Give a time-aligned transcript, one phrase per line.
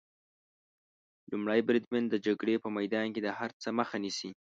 [1.31, 4.29] لومړی بریدمن د جګړې په میدان کې د هر څه مخه نیسي.